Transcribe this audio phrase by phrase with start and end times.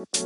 [0.00, 0.16] Hi,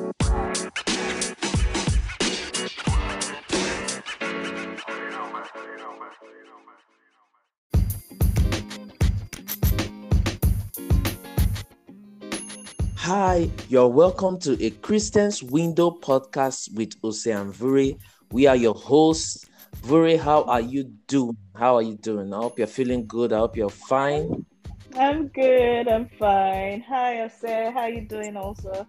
[13.69, 17.99] you're welcome to a Christian's Window podcast with Ose and Vuri.
[18.31, 19.45] We are your hosts.
[19.83, 21.37] Vuri, how are you doing?
[21.57, 22.33] How are you doing?
[22.33, 23.33] I hope you're feeling good.
[23.33, 24.47] I hope you're fine.
[24.95, 25.89] I'm good.
[25.89, 26.81] I'm fine.
[26.83, 27.73] Hi, Ose.
[27.73, 28.87] How are you doing also?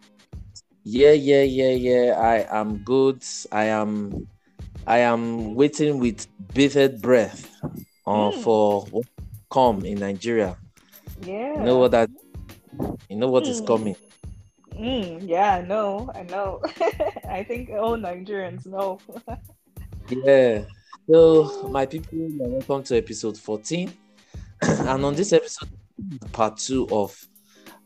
[0.88, 2.14] Yeah, yeah, yeah, yeah.
[2.14, 3.24] I am good.
[3.52, 4.28] I am
[4.86, 7.50] I am waiting with bated breath
[8.06, 8.44] uh, mm.
[8.44, 9.08] for what
[9.50, 10.56] come in Nigeria.
[11.26, 11.58] Yeah.
[11.58, 12.12] You know what that
[13.10, 13.50] you know what mm.
[13.50, 13.66] is hmm.
[13.66, 13.96] coming.
[14.78, 16.12] Mm, yeah, I know.
[16.14, 16.62] I know.
[17.30, 19.00] I think all Nigerians know.
[20.10, 20.66] yeah.
[21.10, 23.92] So, my people, welcome to episode 14.
[24.62, 25.70] and on this episode,
[26.32, 27.16] part two of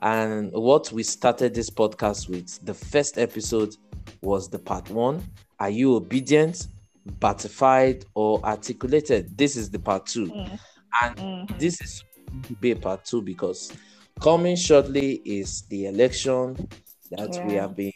[0.01, 2.63] and what we started this podcast with.
[2.65, 3.75] The first episode
[4.21, 5.23] was the part one.
[5.59, 6.67] Are you Obidient,
[7.19, 9.35] batified, or Atikulated?
[9.37, 10.27] This is the part two.
[10.27, 10.59] Mm.
[11.01, 11.57] And mm-hmm.
[11.57, 12.03] this is
[12.47, 13.71] to be a part two because
[14.19, 16.67] Coming shortly is the election
[17.11, 17.47] that yeah.
[17.47, 17.93] we have been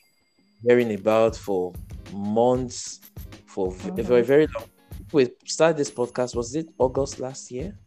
[0.66, 1.74] hearing about for
[2.14, 3.02] months,
[3.46, 4.02] for mm-hmm.
[4.02, 4.70] very, very long.
[5.12, 7.78] We started this podcast, was it August last year?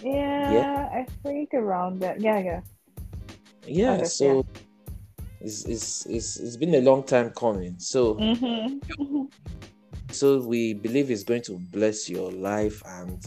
[0.00, 0.88] Yeah, yeah.
[0.92, 2.20] I think around that.
[2.20, 2.60] Yeah, yeah.
[3.66, 4.60] Yeah, August, so yeah.
[5.44, 7.78] It's, it's, it's, it's been a long time coming.
[7.78, 9.24] So, mm-hmm.
[10.10, 12.82] so we believe it's going to bless your life.
[12.86, 13.22] And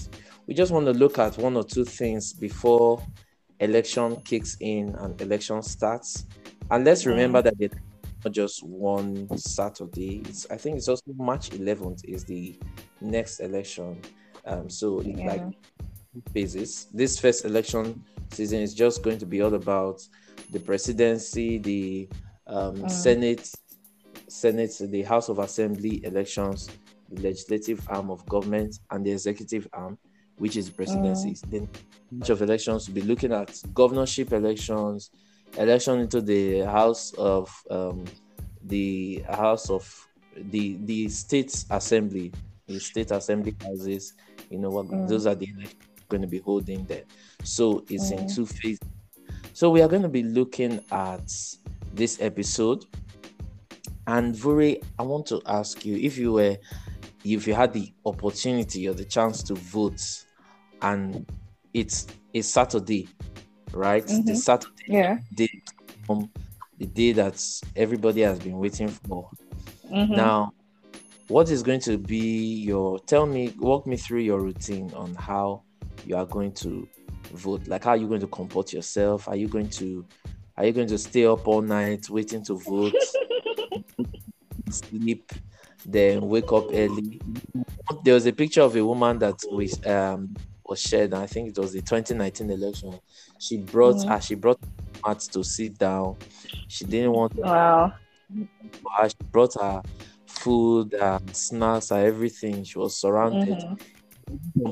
[0.48, 3.04] we just want to look at one or two things before
[3.60, 6.26] election kicks in and election starts.
[6.72, 7.76] And let's remember that it's
[8.26, 10.24] not just one Saturday.
[10.26, 12.58] It's I think it's also March 11th is the
[13.00, 14.02] next election.
[14.46, 15.28] Um, so it's yeah.
[15.28, 15.44] like
[16.34, 16.88] phases.
[16.94, 20.02] This first election season is just going to be all about
[20.52, 22.10] the presidency, the
[22.48, 22.92] um, mm.
[22.92, 23.52] Senate,
[24.28, 26.70] Senate, the House of Assembly elections,
[27.10, 29.97] the legislative arm of government, and the executive arm
[30.38, 31.31] which is presidency.
[31.31, 31.50] Mm.
[31.50, 31.70] Then
[32.22, 35.12] each of elections will be looking at governorship elections,
[35.58, 38.06] election into the House of um,
[38.64, 42.31] the House of the the state assembly,
[42.68, 44.14] the state assembly houses.
[44.50, 44.88] You know what?
[44.88, 45.08] Mm.
[45.08, 45.50] Those are the
[46.09, 47.03] going to be holding there.
[47.44, 48.80] So it's in two phases.
[49.57, 51.34] So we are going to be looking at
[51.91, 52.85] this episode.
[54.06, 56.57] And Vuri, I want to ask you if you were
[57.25, 60.25] if you had the opportunity or the chance to vote
[60.84, 61.25] and
[61.73, 63.09] it's a Saturday,
[63.73, 64.06] right?
[64.06, 64.28] Mm-hmm.
[64.28, 65.17] The Saturday yeah.
[65.34, 65.50] day,
[66.07, 66.29] um,
[66.78, 67.44] the day that
[67.75, 69.28] everybody has been waiting for.
[69.91, 70.17] Mm-hmm.
[70.17, 70.53] Now,
[71.29, 73.00] what is going to be your?
[73.00, 75.63] Tell me, walk me through your routine on how
[76.06, 76.88] you are going to
[77.28, 77.68] vote.
[77.68, 79.28] Like, how are you going to comport yourself?
[79.28, 80.06] Are you going to,
[80.58, 82.94] are you going to stay up all night waiting to vote?
[84.70, 85.32] sleep,
[85.86, 87.22] then wake up early.
[88.04, 91.14] There was a picture of a woman that was um was shared.
[91.14, 93.00] I think it was the 2019 election.
[93.40, 94.12] She brought mm-hmm.
[94.12, 94.59] uh, she brought
[95.06, 96.18] Matt to sit down.
[96.68, 97.36] She didn't want.
[97.36, 97.94] Wow.
[98.30, 99.82] She brought her
[100.26, 102.64] food, and snacks, and everything.
[102.64, 103.58] She was surrounded.
[103.58, 103.76] Mm-hmm.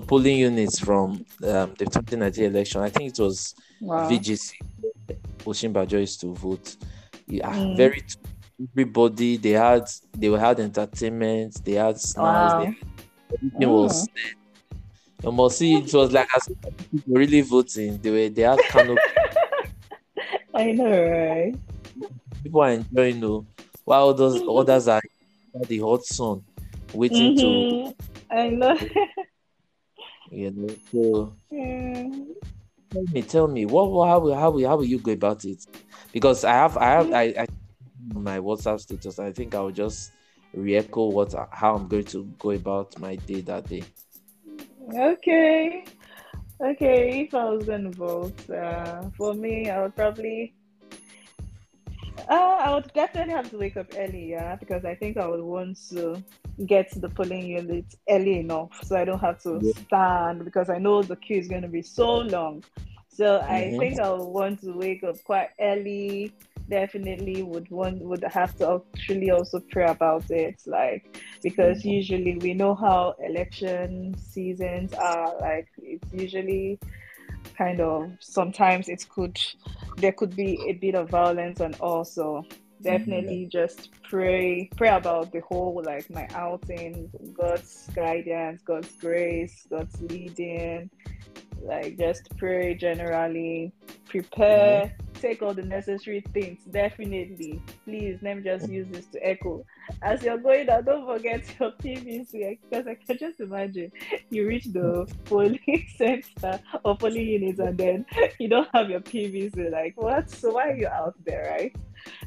[0.07, 1.11] Polling units from
[1.43, 2.81] um, the 2019 election.
[2.81, 4.09] I think it was wow.
[4.09, 4.53] VGC.
[5.39, 6.75] Osinbajo used to vote.
[7.27, 7.77] Yeah, mm.
[7.77, 8.03] very.
[8.71, 9.83] Everybody they had
[10.17, 11.63] they had entertainment.
[11.63, 12.17] They had snacks.
[12.17, 12.59] Wow.
[12.59, 12.75] They,
[13.35, 13.83] everything mm.
[13.83, 14.07] was
[15.23, 16.49] you must see it was like as
[17.07, 17.97] really voting.
[17.97, 19.01] They were they had canopy.
[20.53, 21.55] I know, right?
[22.43, 23.45] People are enjoying though,
[23.83, 25.01] while others others are
[25.67, 26.43] the hot sun
[26.93, 27.89] waiting mm-hmm.
[27.89, 28.35] to.
[28.35, 28.77] I know.
[30.35, 32.27] You know, so mm.
[32.91, 35.65] tell me, tell me, what, what how how how will you go about it?
[36.11, 37.47] Because I have I have I, I
[38.13, 39.19] my WhatsApp status.
[39.19, 40.11] I think I will just
[40.53, 43.83] re-echo what how I'm going to go about my day that day.
[44.93, 45.85] Okay.
[46.61, 50.53] Okay, if I was gonna vote, uh, for me, I would probably,
[52.29, 55.41] uh, I would definitely have to wake up early, yeah, because I think I would
[55.41, 56.23] want to
[56.65, 59.73] get to the polling unit early enough so I don't have to yeah.
[59.85, 62.63] stand because I know the queue is going to be so long.
[63.09, 63.51] So mm-hmm.
[63.51, 66.33] I think I would want to wake up quite early,
[66.69, 71.89] definitely would want would have to actually also pray about it like because mm-hmm.
[71.89, 76.79] usually we know how election seasons are like it's usually
[77.57, 79.39] kind of sometimes it could
[79.97, 82.43] there could be a bit of violence and also
[82.81, 83.49] definitely mm-hmm.
[83.49, 90.89] just pray pray about the whole like my outing god's guidance god's grace god's leading
[91.61, 93.71] like just pray generally
[94.07, 96.59] prepare mm-hmm take all the necessary things.
[96.69, 97.61] Definitely.
[97.83, 99.65] Please, let me just use this to echo.
[100.01, 103.91] As you're going out, don't forget your PVC because I can just imagine
[104.29, 108.05] you reach the polling center or polling unit and then
[108.39, 109.71] you don't have your PVC.
[109.71, 110.29] Like, what?
[110.29, 111.75] So why are you out there, right?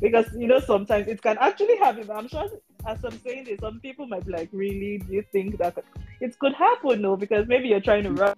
[0.01, 2.11] Because you know, sometimes it can actually happen.
[2.11, 2.49] I'm sure
[2.87, 4.99] as I'm saying this, some people might be like, really?
[4.99, 5.79] Do you think that
[6.21, 7.03] it could happen?
[7.03, 8.35] No, because maybe you're trying to run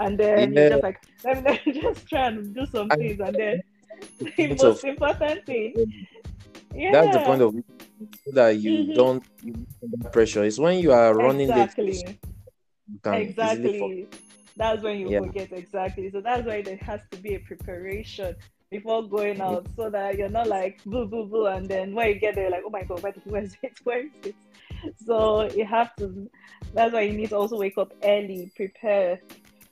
[0.00, 0.60] and then yeah.
[0.60, 3.62] you're just like, let me, let me just try and do some things, and then
[4.18, 6.06] the most important thing.
[6.74, 6.92] Yeah.
[6.92, 7.54] That's the point of
[8.34, 8.92] that you mm-hmm.
[8.92, 10.44] don't pressure.
[10.44, 12.04] It's when you are running exactly.
[13.04, 14.08] exactly.
[14.56, 15.20] That's when you yeah.
[15.20, 16.10] forget exactly.
[16.10, 18.36] So that's why there has to be a preparation
[18.70, 22.14] before going out so that you're not like boo boo boo and then when you
[22.18, 24.34] get there like oh my god where is it where is it?
[25.04, 26.28] So you have to
[26.74, 29.20] that's why you need to also wake up early prepare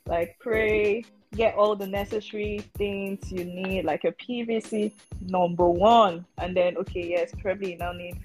[0.07, 1.03] like pray
[1.35, 6.25] get all the necessary things you need like a pvc number one.
[6.37, 8.19] And then okay yes probably you now need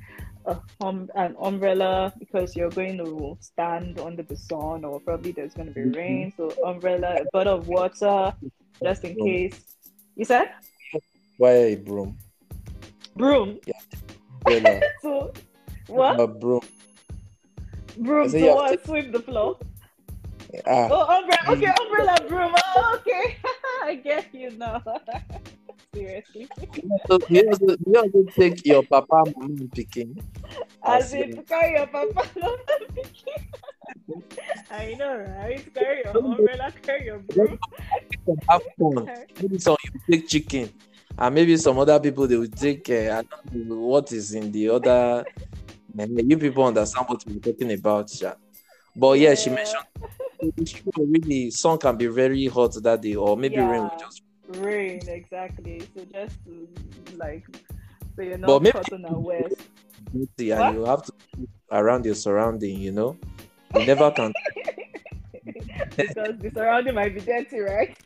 [0.46, 5.55] a, um, an umbrella because you're going to stand under the sun or probably there's
[5.55, 6.32] going to be rain.
[6.37, 8.32] So umbrella a bottle of water
[8.82, 9.76] just in case
[10.20, 10.50] you said?
[11.38, 12.19] Why a broom?
[13.17, 13.58] Broom.
[13.64, 14.81] Yeah.
[15.02, 15.32] so
[15.87, 16.20] what?
[16.20, 16.61] A broom.
[17.96, 18.84] Broom to what?
[18.84, 19.56] Sweep the floor.
[20.67, 20.88] Ah.
[20.93, 21.56] Oh, umbrella.
[21.56, 22.52] Okay, umbrella broom.
[22.55, 23.38] Oh, okay.
[23.82, 24.82] I get you now.
[25.93, 26.49] Seriously.
[27.09, 30.23] So you also, you also take your papa mama picking.
[30.85, 32.57] As in carry your papa mama
[32.95, 33.45] picking.
[34.71, 35.75] I know, right?
[35.75, 37.59] Carry your umbrella, carry your broom.
[38.49, 39.11] Have fun.
[39.43, 40.71] Maybe some you take chicken,
[41.19, 42.89] and maybe some other people they will take.
[42.89, 45.25] Uh, I don't know what is in the other.
[45.97, 48.35] you people understand what we're talking about, yeah.
[48.95, 49.35] But yeah, yeah.
[49.35, 49.85] she mentioned
[50.57, 50.93] it's true.
[50.97, 53.71] Really, sun can be very hot that day, or maybe yeah.
[53.71, 54.23] rain will just
[54.58, 55.82] rain exactly.
[55.94, 56.69] So just to,
[57.17, 57.44] like
[58.17, 59.61] so you're not but maybe, caught on a west.
[60.12, 60.29] And
[60.75, 61.12] you have to
[61.70, 63.17] around your surrounding, you know.
[63.75, 64.32] You never can.
[65.97, 67.97] because the surrounding might be dirty, right?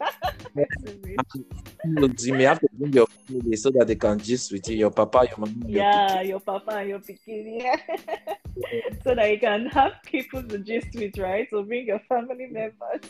[2.21, 4.91] you may have to bring your family so that they can gist with you, your
[4.91, 5.63] papa, your mom.
[5.67, 7.63] Yeah, your, your papa and your bikini.
[7.63, 7.77] Yeah.
[9.05, 11.49] so that you can have people to gist with, right?
[11.51, 13.01] So bring your family members.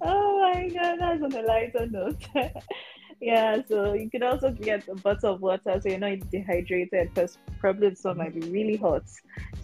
[0.00, 2.24] oh my god, that's on a lighter note.
[3.22, 7.38] Yeah, so you could also get a bottle of water so you're not dehydrated because
[7.60, 9.04] probably the sun might be really hot.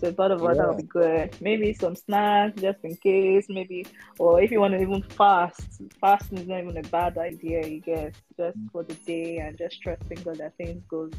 [0.00, 0.66] So a bottle of water yeah.
[0.66, 1.36] will be good.
[1.40, 3.84] Maybe some snacks just in case, maybe,
[4.20, 7.80] or if you want to even fast, fasting is not even a bad idea, you
[7.80, 11.10] guess, just for the day and just trusting God that things go,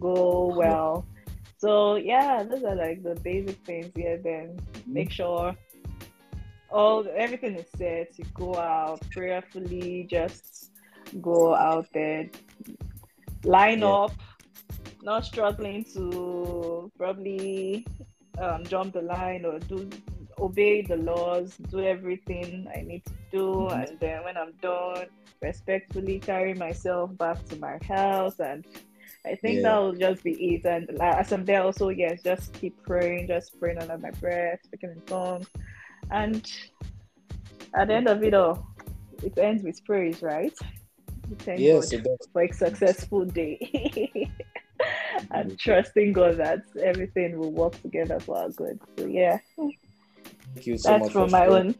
[0.00, 1.04] go well.
[1.58, 3.92] So yeah, those are like the basic things.
[3.94, 4.90] Yeah, then mm-hmm.
[4.90, 5.54] make sure
[6.70, 8.18] all everything is set.
[8.18, 10.70] You go out prayerfully, just
[11.20, 12.28] go out there,
[13.44, 13.88] line yeah.
[13.88, 14.12] up,
[15.02, 17.86] not struggling to probably
[18.38, 19.88] um, jump the line or do
[20.38, 23.80] obey the laws, do everything I need to do, mm-hmm.
[23.80, 25.06] and then when I'm done,
[25.40, 28.64] respectfully carry myself back to my house and
[29.26, 29.62] I think yeah.
[29.62, 30.66] that will just be it.
[30.66, 34.90] And as I'm there, also, yes, just keep praying, just praying under my breath, speaking
[34.90, 35.46] in tongues.
[36.10, 36.46] And
[37.74, 38.66] at the end of it all,
[39.22, 40.52] it ends with praise, right?
[41.38, 42.28] Thank yes, God it does.
[42.32, 44.30] For a successful day.
[45.30, 48.78] and trusting God that everything will work together for our good.
[48.98, 49.38] So yeah.
[49.56, 51.12] Thank you so That's much.
[51.12, 51.54] from my sharing.
[51.54, 51.74] own.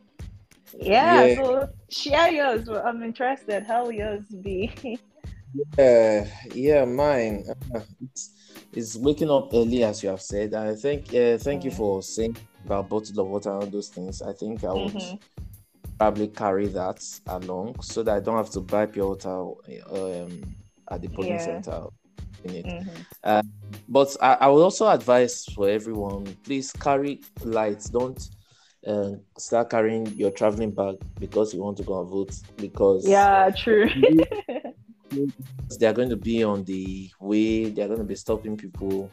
[0.76, 2.68] Yeah, yeah, so share yours.
[2.68, 3.64] I'm interested.
[3.64, 4.98] How will yours be?
[5.78, 7.44] yeah, yeah, mine.
[7.72, 8.30] Uh, it's,
[8.72, 10.52] it's waking up early, as you have said.
[10.54, 11.14] I think.
[11.14, 11.66] Uh, thank mm.
[11.66, 14.20] you for saying about bottle of water and all those things.
[14.20, 15.43] I think I would mm-hmm
[15.98, 19.30] probably carry that along so that I don't have to buy pure water
[19.90, 20.54] um,
[20.90, 21.44] at the polling yeah.
[21.44, 21.86] center.
[22.44, 22.88] Mm-hmm.
[23.22, 23.42] Uh,
[23.88, 27.88] but I, I would also advise for everyone please carry lights.
[27.88, 28.28] Don't
[28.86, 32.34] uh, start carrying your traveling bag because you want to go and vote.
[32.56, 33.88] Because yeah, true.
[35.78, 37.70] they are going to be on the way.
[37.70, 39.10] They are going to be stopping people,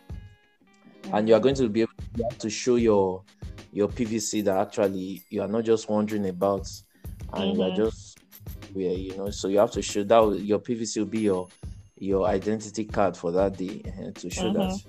[1.04, 1.16] mm-hmm.
[1.16, 3.24] and you are going to be able to show your
[3.72, 6.70] your PVC that actually you are not just wondering about
[7.34, 7.60] and mm-hmm.
[7.60, 7.84] you are mm-hmm.
[7.84, 8.20] just
[8.74, 11.48] where you know so you have to show that your PVC will be your
[11.98, 14.70] your identity card for that day uh, to show mm-hmm.
[14.70, 14.82] that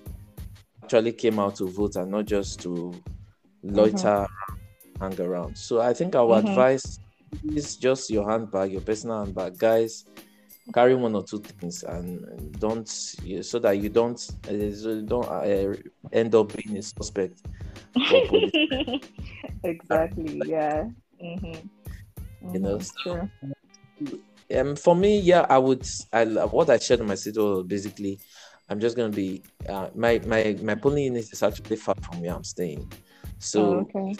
[0.82, 2.92] actually came out to vote and not just to
[3.62, 5.02] loiter mm-hmm.
[5.02, 6.48] hang around so i think our mm-hmm.
[6.48, 6.98] advice
[7.54, 10.04] is just your handbag your personal handbag guys
[10.72, 15.74] carry one or two things and don't so that you don't uh, don't uh,
[16.12, 17.42] end up being a suspect
[19.64, 20.42] exactly.
[20.46, 20.84] Yeah.
[21.22, 21.46] Mm-hmm.
[21.46, 22.54] Mm-hmm.
[22.54, 23.28] You know, so,
[24.56, 25.86] um, for me, yeah, I would.
[26.12, 28.18] I what I shared on my schedule basically.
[28.68, 32.34] I'm just gonna be uh, my my my polling unit is actually far from where
[32.34, 32.90] I'm staying,
[33.38, 34.14] so oh, okay.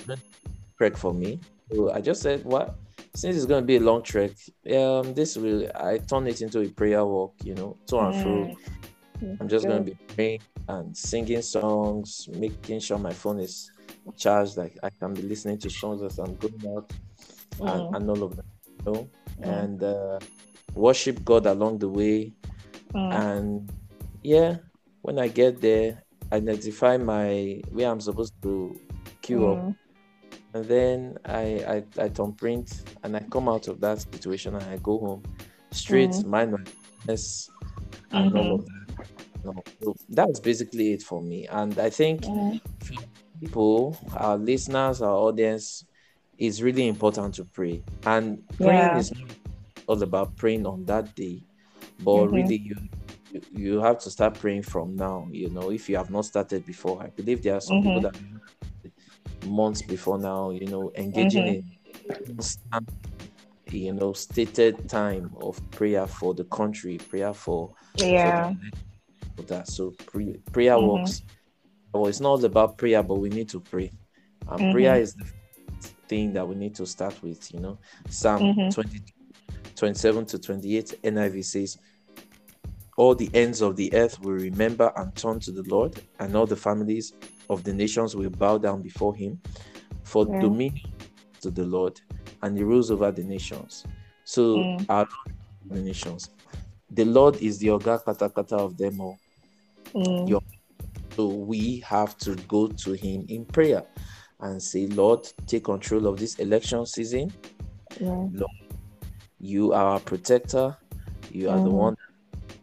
[0.76, 1.40] trek for me.
[1.72, 2.76] So I just said, what
[3.14, 4.32] since it's gonna be a long trek,
[4.74, 8.22] um, this will I turn it into a prayer walk, you know, to and mm.
[8.22, 8.56] fro.
[9.40, 13.70] I'm just gonna be praying and singing songs, making sure my phone is
[14.16, 16.92] charged, like I can be listening to songs as I'm going out,
[17.58, 17.68] mm.
[17.72, 19.08] and, and all of that, you know,
[19.40, 19.62] mm.
[19.62, 20.18] and uh,
[20.74, 22.32] worship God along the way,
[22.94, 23.14] mm.
[23.14, 23.72] and
[24.22, 24.56] yeah,
[25.02, 28.78] when I get there, I identify my where I'm supposed to
[29.20, 29.76] queue up, mm.
[30.54, 34.64] and then I, I I turn print and I come out of that situation and
[34.64, 35.22] I go home
[35.70, 36.24] straight, mm.
[36.26, 36.58] mind my
[36.98, 37.50] business,
[38.10, 38.38] and mm-hmm.
[38.38, 38.81] all of that
[39.44, 41.46] no, so that's basically it for me.
[41.48, 42.60] And I think mm.
[43.40, 45.84] people, our listeners, our audience,
[46.38, 47.82] is really important to pray.
[48.04, 48.98] And praying yeah.
[48.98, 49.30] is not
[49.86, 51.42] all about praying on that day,
[52.00, 52.34] but mm-hmm.
[52.34, 52.76] really you
[53.50, 55.28] you have to start praying from now.
[55.30, 57.94] You know, if you have not started before, I believe there are some mm-hmm.
[57.94, 61.64] people that months before now, you know, engaging
[62.08, 62.78] mm-hmm.
[62.78, 62.86] in
[63.70, 68.50] you know stated time of prayer for the country, prayer for yeah.
[68.50, 68.56] For
[69.42, 69.68] that.
[69.68, 71.00] So pre- prayer mm-hmm.
[71.00, 71.22] works.
[71.92, 73.90] Well, it's not about prayer, but we need to pray.
[74.48, 74.72] And mm-hmm.
[74.72, 75.24] prayer is the
[76.08, 77.52] thing that we need to start with.
[77.52, 78.70] You know, Psalm mm-hmm.
[78.70, 79.00] 20,
[79.76, 81.78] 27 to 28 NIV says,
[82.96, 86.46] All the ends of the earth will remember and turn to the Lord, and all
[86.46, 87.14] the families
[87.50, 89.40] of the nations will bow down before him.
[90.04, 90.40] For yeah.
[90.40, 90.92] dominion
[91.40, 92.00] to the Lord,
[92.42, 93.84] and he rules over the nations.
[94.24, 94.86] So, mm.
[94.88, 95.08] our
[95.66, 96.30] the nations.
[96.90, 99.18] The Lord is the Oga Katakata of them all.
[99.94, 100.28] Mm.
[100.28, 100.40] Your,
[101.16, 103.84] so we have to go to Him in prayer
[104.40, 107.32] and say, Lord, take control of this election season.
[108.00, 108.26] Yeah.
[108.32, 108.50] Lord,
[109.38, 110.76] you are our protector.
[111.30, 111.64] You are mm.
[111.64, 111.96] the one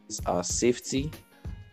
[0.07, 1.11] is our safety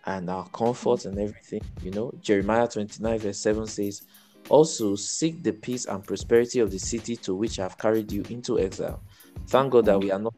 [0.04, 1.62] and our comfort and everything.
[1.82, 4.02] You know, Jeremiah 29, verse 7 says,
[4.48, 8.22] Also seek the peace and prosperity of the city to which I have carried you
[8.30, 9.02] into exile.
[9.48, 10.34] Thank God that we are not,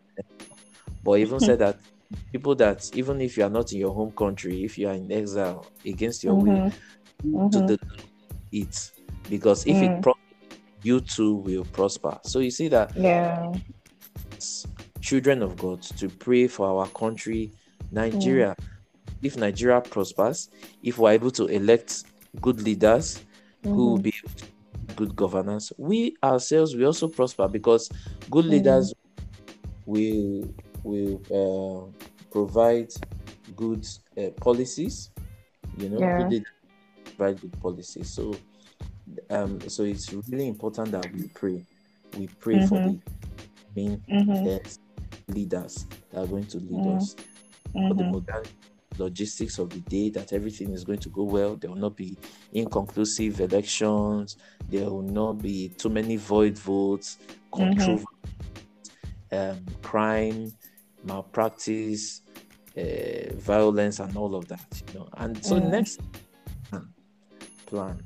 [1.04, 1.78] but even said that
[2.32, 5.10] people that even if you are not in your home country, if you are in
[5.12, 6.64] exile against your mm-hmm.
[7.24, 7.48] will, mm-hmm.
[7.50, 7.78] to the
[8.52, 8.90] it
[9.28, 9.98] because if mm.
[9.98, 10.14] it pro-
[10.82, 12.18] you too will prosper.
[12.22, 13.52] So you see that yeah,
[15.00, 17.52] children of God to pray for our country,
[17.90, 18.54] Nigeria.
[18.58, 18.64] Mm.
[19.20, 20.48] If Nigeria prospers,
[20.82, 22.04] if we're able to elect
[22.40, 23.18] good leaders
[23.64, 23.74] mm-hmm.
[23.74, 24.02] who will mm-hmm.
[24.86, 27.90] be good governance, we ourselves we also prosper because
[28.30, 28.50] good mm.
[28.50, 28.94] leaders
[29.86, 30.48] will
[30.88, 32.90] will uh, provide
[33.56, 35.10] good uh, policies.
[35.76, 36.28] You know, yeah.
[36.28, 36.42] they
[37.04, 38.10] provide good policies.
[38.10, 38.34] So,
[39.30, 41.62] um, so it's really important that we pray.
[42.16, 42.66] We pray mm-hmm.
[42.66, 42.98] for the
[43.76, 45.32] main mm-hmm.
[45.32, 46.96] leaders that are going to lead mm-hmm.
[46.96, 47.14] us
[47.72, 48.12] for the mm-hmm.
[48.12, 48.44] modern
[48.98, 52.16] logistics of the day that everything is going to go well there will not be
[52.52, 54.36] inconclusive elections
[54.68, 57.18] there will not be too many void votes
[57.52, 58.02] mm-hmm.
[59.36, 60.52] um, crime
[61.08, 62.22] malpractice,
[62.76, 64.82] uh, violence, and all of that.
[64.92, 65.70] You know, and so mm.
[65.70, 66.00] next
[66.70, 66.88] plan,
[67.66, 68.02] plan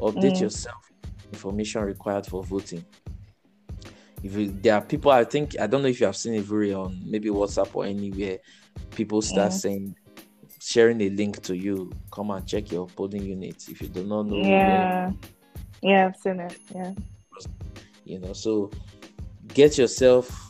[0.00, 0.40] update mm.
[0.40, 0.90] yourself.
[1.32, 2.84] Information required for voting.
[4.22, 6.44] If you, there are people, I think I don't know if you have seen it
[6.44, 8.38] very on maybe WhatsApp or anywhere.
[8.90, 9.60] People start mm.
[9.60, 9.96] saying,
[10.60, 11.92] sharing a link to you.
[12.10, 14.36] Come and check your polling unit if you do not know.
[14.36, 15.12] Yeah,
[15.82, 16.56] yeah, I've seen it.
[16.74, 16.92] Yeah,
[18.04, 18.70] you know, so
[19.54, 20.47] get yourself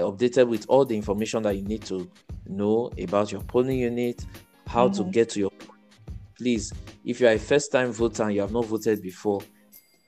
[0.00, 2.10] updated with all the information that you need to
[2.46, 4.24] know about your polling unit,
[4.66, 5.04] how mm-hmm.
[5.04, 5.50] to get to your.
[6.36, 6.72] Please,
[7.04, 9.40] if you are a first time voter and you have not voted before,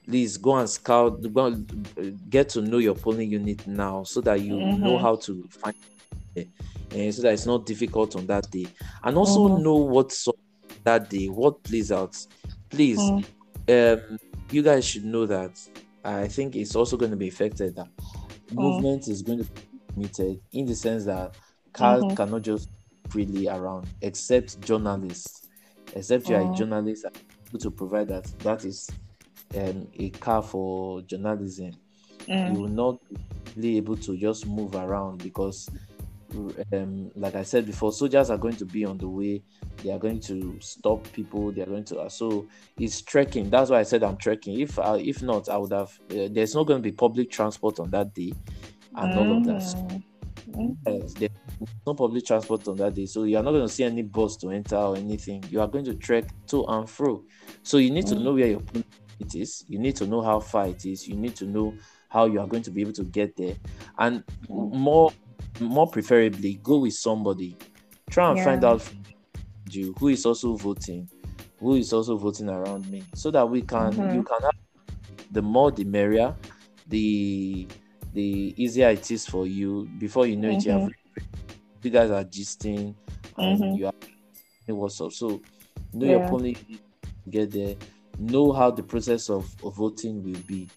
[0.07, 4.41] please go and scout, go and get to know your polling unit now so that
[4.41, 4.83] you mm-hmm.
[4.83, 5.77] know how to find
[6.37, 6.49] it,
[6.93, 8.67] and so that it's not difficult on that day.
[9.03, 9.63] And also mm-hmm.
[9.63, 10.17] know what
[10.85, 12.17] that day, what plays out.
[12.71, 14.13] Please, mm-hmm.
[14.13, 14.19] um,
[14.51, 15.61] you guys should know that
[16.05, 18.55] I think it's also going to be affected that mm.
[18.55, 19.51] movement is going to
[20.53, 21.35] in the sense that
[21.73, 22.17] cars mm-hmm.
[22.17, 22.71] cannot just
[23.09, 25.49] freely around except journalists.
[25.95, 26.55] Except you are a oh.
[26.55, 27.07] journalist
[27.49, 28.89] able to provide that that is
[29.57, 31.73] um, a car for journalism.
[32.29, 32.55] Mm.
[32.55, 32.99] You will not
[33.59, 35.69] be able to just move around because
[36.73, 39.43] um, like I said before, soldiers are going to be on the way.
[39.83, 41.51] They are going to stop people.
[41.51, 42.09] They are going to.
[42.09, 42.47] So
[42.79, 43.51] it's trekking.
[43.51, 44.61] That's why I said I'm trekking.
[44.61, 45.99] If uh, if not, I would have.
[46.11, 48.33] Uh, there's not going to be public transport on that day
[48.97, 49.63] and all of that.
[50.51, 50.73] Mm-hmm.
[50.85, 51.15] there's
[51.87, 54.37] no public transport on that day, so you are not going to see any bus
[54.39, 55.45] to enter or anything.
[55.51, 57.23] You are going to trek to and fro.
[57.63, 58.87] So you need to know where your point
[59.21, 59.65] it is.
[59.69, 61.07] You need to know how far it is.
[61.07, 61.75] You need to know
[62.09, 63.55] how you are going to be able to get there.
[63.99, 65.13] And more
[65.61, 67.57] more preferably go with somebody.
[68.11, 68.45] Try and yeah.
[68.45, 68.89] find out
[69.71, 71.09] you who is also voting,
[71.59, 74.15] who is also voting around me, so that we can mm-hmm.
[74.15, 74.55] you can have
[75.31, 76.35] the more the merrier,
[76.89, 77.69] the
[78.13, 79.89] the easier it is for you.
[79.99, 80.59] Before you know mm-hmm.
[80.59, 81.79] it, you have mm-hmm.
[81.83, 82.95] you guys are gisting
[83.37, 83.75] and mm-hmm.
[83.77, 83.93] you are
[84.75, 85.13] what's up.
[85.13, 85.41] So
[85.93, 86.13] know yeah.
[86.13, 86.59] your opponent,
[87.29, 87.75] get there,
[88.19, 90.69] know how the process of, of voting will be.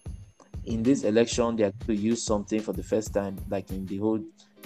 [0.64, 3.84] In this election, they are going to use something for the first time, like in
[3.86, 4.20] the whole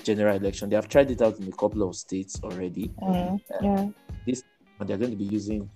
[0.05, 0.71] general election.
[0.71, 2.91] They have tried it out in a couple of states already.
[3.03, 3.89] Mm, yeah.
[4.25, 4.45] This
[4.87, 5.69] they're going to be using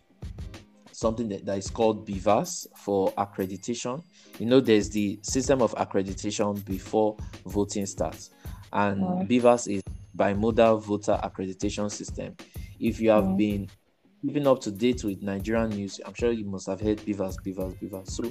[1.02, 4.02] something that, that is called BVAS for accreditation.
[4.38, 8.30] You know, there's the system of accreditation before voting starts,
[8.72, 9.28] and mm.
[9.28, 9.82] BVAS is
[10.16, 12.34] bimodal voter accreditation system.
[12.80, 13.68] If you have been
[14.22, 17.78] keeping up to date with Nigerian news, I'm sure you must have heard BVAS, BVAS,
[17.82, 18.10] BVAS.
[18.10, 18.22] So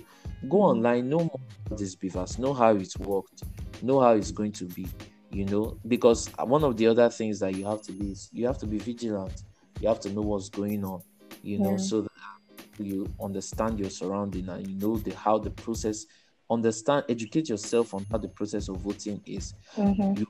[0.50, 0.72] go mm.
[0.72, 3.44] online, know more about this BVAS, know how it's worked,
[3.84, 4.88] know how it's going to be,
[5.32, 8.48] you know, because one of the other things that you have to be is you
[8.48, 9.44] have to be vigilant.
[9.80, 11.01] You have to know what's going on,
[11.42, 11.78] you know, yeah.
[11.78, 12.12] so that
[12.78, 16.06] you understand your surrounding and you know the how the process
[16.50, 20.20] understand educate yourself on how the process of voting is mm-hmm.
[20.20, 20.28] you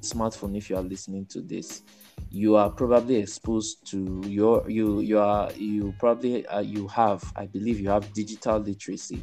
[0.00, 1.82] smartphone if you are listening to this
[2.30, 7.46] you are probably exposed to your you you are you probably uh, you have i
[7.46, 9.22] believe you have digital literacy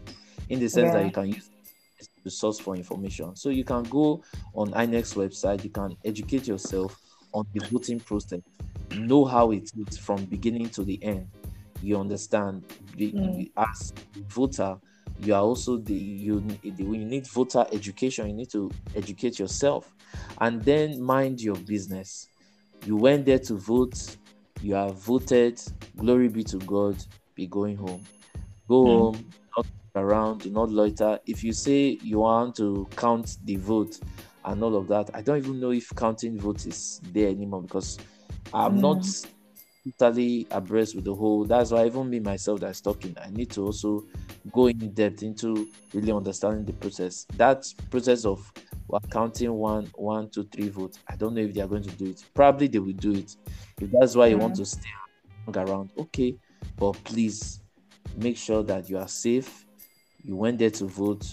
[0.49, 0.93] in the sense yeah.
[0.93, 1.49] that you can use
[2.23, 4.21] the source for information so you can go
[4.53, 6.99] on INEC website you can educate yourself
[7.33, 8.41] on the voting process
[8.95, 11.27] know how it is from beginning to the end
[11.81, 12.63] you understand
[12.95, 13.51] the, mm.
[13.57, 13.93] as
[14.27, 14.77] voter
[15.21, 19.93] you are also the you you need voter education you need to educate yourself
[20.41, 22.27] and then mind your business
[22.85, 24.17] you went there to vote
[24.61, 25.61] you have voted
[25.97, 26.95] glory be to god
[27.35, 28.03] be going home
[28.67, 28.97] go mm.
[28.97, 29.25] home
[29.57, 33.99] not around do not loiter if you say you want to count the vote
[34.45, 37.97] and all of that i don't even know if counting votes is there anymore because
[38.53, 38.81] i'm mm.
[38.81, 39.05] not
[39.97, 41.45] totally abreast with the whole.
[41.45, 44.05] That's why even me myself that's talking, I need to also
[44.51, 47.25] go in depth into really understanding the process.
[47.37, 48.51] That process of
[48.87, 50.99] well, counting one, one, two, three votes.
[51.07, 52.23] I don't know if they are going to do it.
[52.33, 53.35] Probably they will do it.
[53.79, 54.89] If that's why you want to stay
[55.55, 56.35] around, okay.
[56.75, 57.61] But please
[58.17, 59.65] make sure that you are safe.
[60.23, 61.27] You went there to vote.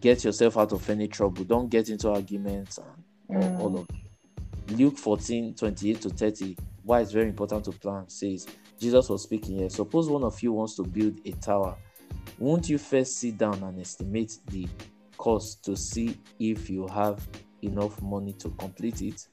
[0.00, 1.44] Get yourself out of any trouble.
[1.44, 2.78] Don't get into arguments
[3.28, 3.58] and mm.
[3.58, 4.76] all of it.
[4.78, 8.46] Luke 14, 28 to 30 why it's very important to plan says
[8.78, 9.70] Jesus was speaking here.
[9.70, 11.76] Suppose one of you wants to build a tower.
[12.38, 14.68] Won't you first sit down and estimate the
[15.16, 17.26] cost to see if you have
[17.62, 19.26] enough money to complete it?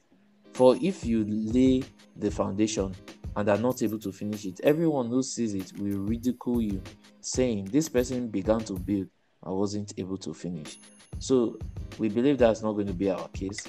[0.52, 1.82] For if you lay
[2.16, 2.94] the foundation
[3.36, 6.82] and are not able to finish it, everyone who sees it will ridicule you,
[7.20, 9.08] saying, This person began to build
[9.44, 10.78] and wasn't able to finish.
[11.18, 11.58] So
[11.98, 13.66] we believe that's not going to be our case.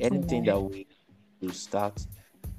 [0.00, 0.86] Anything that we
[1.40, 2.06] will start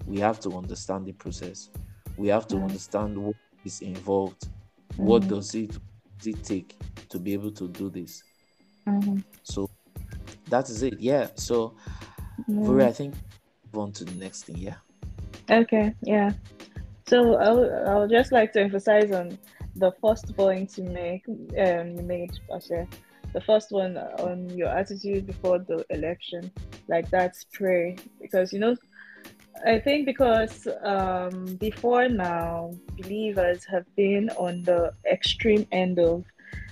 [0.06, 1.70] we have to understand the process.
[2.18, 2.64] We have to mm.
[2.64, 4.48] understand what is involved.
[4.94, 4.98] Mm.
[4.98, 5.72] What does it,
[6.18, 6.78] does it take
[7.10, 8.24] to be able to do this?
[8.88, 9.20] Mm-hmm.
[9.44, 9.70] So
[10.50, 11.00] that is it.
[11.00, 11.28] Yeah.
[11.36, 11.76] So,
[12.50, 12.84] mm.
[12.84, 13.16] I think
[13.74, 14.58] move on to the next thing.
[14.58, 14.76] Yeah.
[15.50, 15.94] Okay.
[16.02, 16.32] Yeah.
[17.08, 19.38] So I'll, I'll just like to emphasize on
[19.76, 22.88] the first point you make um you made Asha.
[23.34, 26.52] The first one on your attitude before the election,
[26.88, 28.76] like that's pray because you know
[29.66, 36.24] I think because um, before now, believers have been on the extreme end of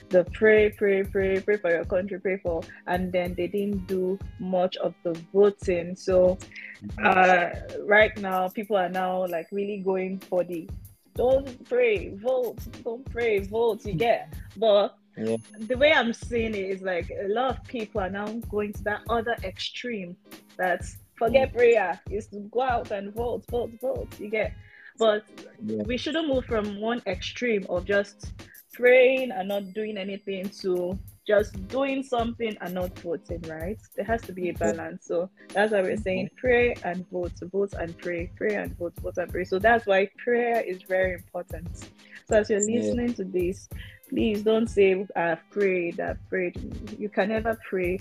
[0.09, 4.17] the pray, pray, pray, pray for your country, pray for, and then they didn't do
[4.39, 5.95] much of the voting.
[5.95, 6.37] So,
[7.03, 7.49] uh,
[7.85, 10.69] right now, people are now like really going for the
[11.15, 13.85] don't pray, vote, don't pray, vote.
[13.85, 15.37] You get, but yeah.
[15.59, 18.83] the way I'm seeing it is like a lot of people are now going to
[18.83, 20.15] that other extreme.
[20.55, 24.07] That's forget prayer is to go out and vote, vote, vote.
[24.19, 24.53] You get,
[24.97, 25.23] but
[25.63, 25.83] yeah.
[25.83, 28.31] we shouldn't move from one extreme of just
[28.73, 33.77] praying and not doing anything to just doing something and not voting, right?
[33.95, 35.05] There has to be a balance.
[35.05, 39.17] So that's why we're saying pray and vote, vote and pray, pray and vote, vote
[39.17, 39.43] and pray.
[39.43, 41.67] So that's why prayer is very important.
[42.29, 43.67] So as you're listening to this,
[44.09, 46.55] please don't say I've prayed, I've prayed.
[46.97, 47.99] You can never pray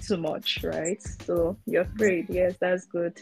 [0.00, 1.02] too much, right?
[1.24, 2.26] So you're afraid.
[2.28, 3.20] Yes, that's good.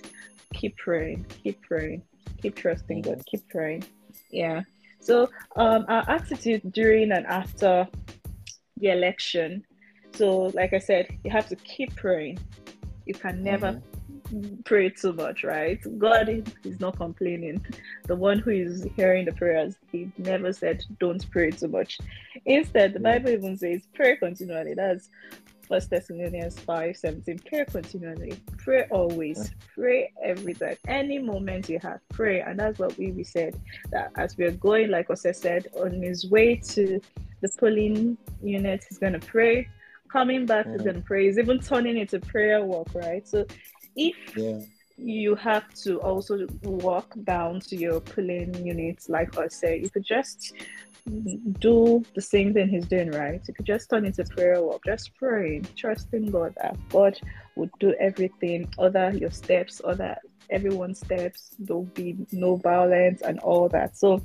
[0.55, 1.27] Keep praying.
[1.43, 2.03] Keep praying.
[2.43, 3.23] Keep trusting God.
[3.27, 3.85] Keep praying.
[4.31, 4.62] Yeah.
[5.01, 7.89] So um, our attitude during and after
[8.79, 9.65] the election.
[10.15, 12.39] So, like I said, you have to keep praying.
[13.05, 13.81] You can never
[14.29, 14.62] mm-hmm.
[14.65, 15.79] pray too much, right?
[15.99, 16.29] God
[16.65, 17.65] is not complaining.
[18.05, 21.99] The one who is hearing the prayers, he never said, don't pray too much.
[22.45, 24.75] Instead, the Bible even says, pray continually.
[24.75, 25.09] That's
[25.68, 27.40] First Thessalonians 5 17.
[27.40, 28.40] Pray continually.
[28.59, 29.52] Pray always.
[29.74, 30.76] Pray every time.
[30.87, 32.40] Any moment you have, pray.
[32.40, 33.61] And that's what we, we said.
[33.90, 37.00] That as we're going, like Ose said, on his way to
[37.40, 39.68] the polling unit, he's gonna pray.
[40.09, 41.26] Coming back, he's gonna pray.
[41.26, 43.26] He's even turning into prayer walk, right?
[43.26, 43.46] So
[43.96, 44.61] if yeah
[44.98, 49.78] you have to also walk down to your pulling units, like I say.
[49.78, 50.54] You could just
[51.61, 53.40] do the same thing he's doing, right?
[53.46, 57.18] You could just turn into prayer walk, just praying, trusting God that God
[57.56, 60.16] would do everything, other your steps, other
[60.50, 63.96] everyone's steps, there'll be no violence and all that.
[63.96, 64.22] So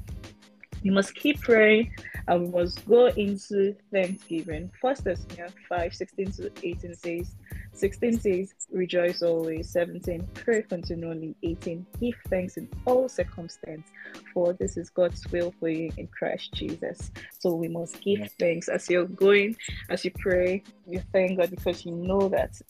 [0.83, 1.93] you must keep praying
[2.27, 4.71] and we must go into Thanksgiving.
[4.81, 7.35] First Thessalonians 5 16 to 18 says,
[7.81, 9.67] 16 says, Rejoice always.
[9.71, 11.35] 17, Pray continually.
[11.41, 13.91] 18, Give thanks in all circumstances,
[14.35, 17.09] for this is God's will for you in Christ Jesus.
[17.39, 19.57] So we must give thanks as you're going,
[19.89, 22.61] as you pray, you thank God because you know that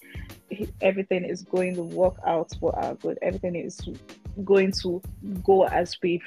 [0.79, 3.19] everything is going to work out for our good.
[3.21, 3.81] Everything is
[4.45, 5.01] going to
[5.43, 6.23] go as we've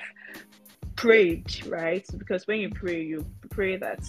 [0.94, 2.06] prayed, right?
[2.18, 4.00] Because when you pray, you pray that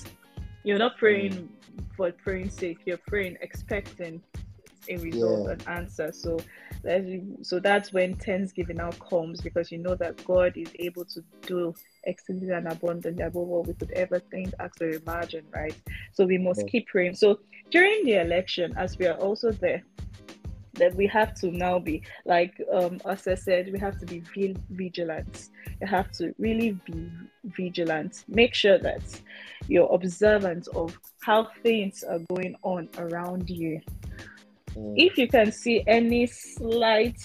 [0.66, 1.48] you're not praying
[1.96, 4.22] for praying sake, you're praying expecting
[4.90, 5.54] a result, yeah.
[5.54, 6.12] an answer.
[6.12, 6.38] So
[6.84, 7.08] that's
[7.42, 11.74] so that's when Thanksgiving now comes because you know that God is able to do
[12.04, 15.76] exceedingly and abundantly above all we could ever think, ask, or imagine, right?
[16.14, 16.68] So we must yeah.
[16.68, 17.16] keep praying.
[17.16, 17.40] So
[17.72, 19.84] during the election, as we are also there,
[20.76, 24.24] that we have to now be like um as I said, we have to be
[24.70, 25.50] vigilant.
[25.82, 27.10] You have to really be
[27.44, 28.24] vigilant.
[28.28, 29.04] Make sure that
[29.68, 33.82] you're observant of how things are going on around you.
[34.76, 34.94] Mm.
[34.98, 37.20] If you can see any slight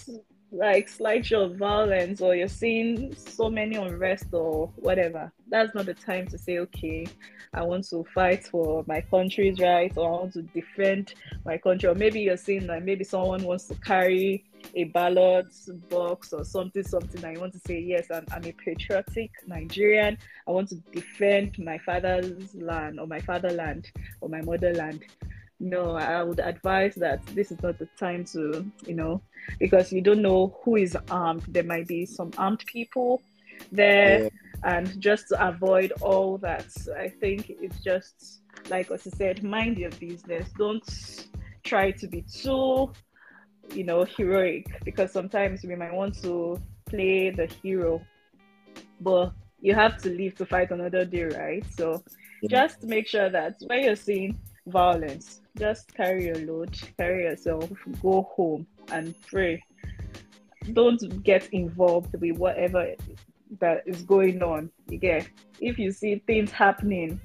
[0.53, 5.87] like slight show of violence or you're seeing so many unrest or whatever, that's not
[5.87, 7.07] the time to say, okay,
[7.55, 11.89] I want to fight for my country's rights or I want to defend my country.
[11.89, 15.47] Or maybe you're seeing that maybe someone wants to carry a ballot
[15.89, 20.19] box or something, something, and you want to say, yes, I'm, I'm a patriotic Nigerian.
[20.47, 25.05] I want to defend my father's land or my fatherland or my motherland
[25.61, 29.21] no, I would advise that this is not the time to, you know,
[29.59, 31.45] because you don't know who is armed.
[31.49, 33.23] There might be some armed people
[33.71, 34.31] there, yeah.
[34.65, 36.67] and just to avoid all that,
[36.99, 40.49] I think it's just like what I said, mind your business.
[40.57, 41.29] Don't
[41.63, 42.91] try to be too,
[43.75, 48.01] you know, heroic because sometimes we might want to play the hero,
[49.01, 51.65] but you have to live to fight another day, right?
[51.77, 52.03] So
[52.43, 52.49] yeah.
[52.49, 55.41] just make sure that when you're seeing violence.
[55.59, 57.71] Just carry your load, carry yourself,
[58.03, 59.63] go home and pray.
[60.73, 62.95] Don't get involved with whatever
[63.59, 64.71] that is going on.
[64.91, 65.27] Again,
[65.61, 67.21] if you see things happening,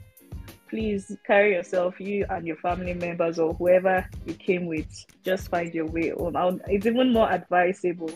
[0.69, 4.87] please carry yourself, you and your family members or whoever you came with,
[5.23, 6.61] just find your way home.
[6.67, 8.11] It's even more advisable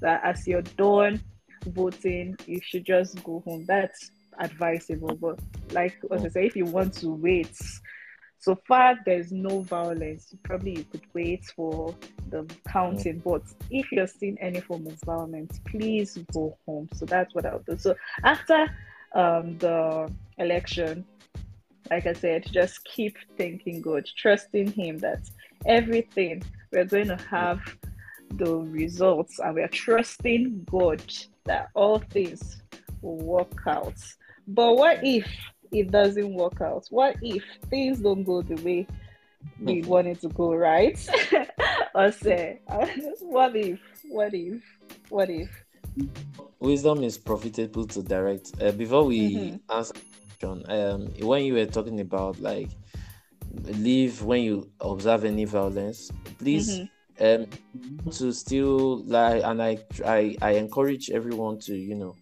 [0.00, 1.20] that as you're done
[1.66, 3.64] voting, you should just go home.
[3.66, 5.16] That's advisable.
[5.16, 5.40] But
[5.72, 6.28] like as I oh.
[6.28, 7.56] say, if you want to wait
[8.46, 10.32] so far, there's no violence.
[10.44, 11.92] Probably you could wait for
[12.30, 16.88] the counting, but if you're seeing any form of violence, please go home.
[16.94, 17.76] So that's what I'll do.
[17.76, 18.68] So after
[19.16, 21.04] um, the election,
[21.90, 25.28] like I said, just keep thinking good, trusting Him that
[25.66, 27.60] everything we're going to have
[28.30, 31.02] the results, and we're trusting God
[31.46, 32.62] that all things
[33.02, 34.00] will work out.
[34.46, 35.26] But what if
[35.72, 36.86] it doesn't work out?
[36.90, 38.86] What if things don't go the way
[39.60, 39.90] we mm-hmm.
[39.90, 40.98] want it to go, right?
[41.94, 42.60] or say,
[43.20, 44.62] what if, what if,
[45.08, 45.48] what if?
[46.60, 48.52] Wisdom is profitable to direct.
[48.60, 49.76] Uh, before we mm-hmm.
[49.76, 49.94] answer,
[50.40, 52.68] John, um, when you were talking about like
[53.64, 56.70] leave when you observe any violence, please.
[56.70, 56.86] Mm-hmm.
[57.18, 57.46] Um,
[58.10, 62.14] to still like, and I, I, I encourage everyone to, you know,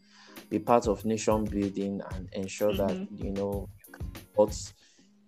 [0.59, 2.87] be part of nation building and ensure mm-hmm.
[2.87, 3.69] that you know
[4.35, 4.73] what's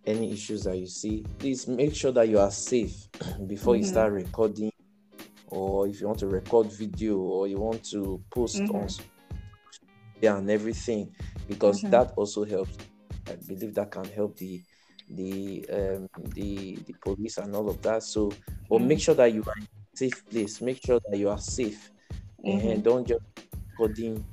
[0.06, 3.08] any issues that you see please make sure that you are safe
[3.48, 3.82] before mm-hmm.
[3.82, 4.72] you start recording
[5.48, 8.76] or if you want to record video or you want to post mm-hmm.
[8.76, 8.88] on
[10.20, 11.12] yeah and everything
[11.48, 11.90] because mm-hmm.
[11.90, 12.76] that also helps
[13.28, 14.62] i believe that can help the
[15.10, 18.30] the um the the police and all of that so
[18.70, 19.04] but make mm-hmm.
[19.04, 21.90] sure that you are in a safe place make sure that you are safe
[22.44, 22.80] and mm-hmm.
[22.82, 23.22] don't just
[23.70, 24.24] recording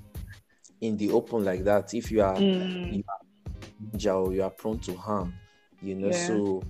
[0.84, 2.94] in the open like that if you are, mm.
[2.94, 3.04] you
[4.10, 5.34] are you are prone to harm
[5.82, 6.28] you know yeah.
[6.28, 6.62] so